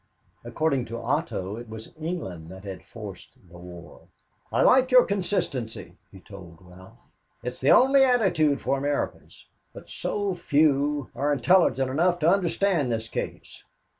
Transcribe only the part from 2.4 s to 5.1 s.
that had forced the war. "I like your